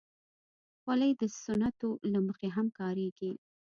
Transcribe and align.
خولۍ 0.81 1.11
د 1.21 1.23
سنتو 1.43 1.89
له 2.13 2.19
مخې 2.27 2.47
هم 2.55 2.67
کارېږي. 2.79 3.31